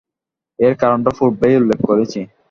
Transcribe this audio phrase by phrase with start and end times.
[0.59, 2.19] এর কারণটা পূর্বেই উল্লেখ করেছি।